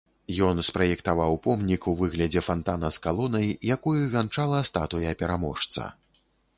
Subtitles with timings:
[0.45, 3.47] Ён спраектаваў помнік у выглядзе фантана з калонай,
[3.79, 5.81] якую вянчала статуя пераможца.